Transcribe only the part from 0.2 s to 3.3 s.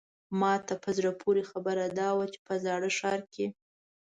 ماته په زړه پورې خبره دا وه چې په زاړه ښار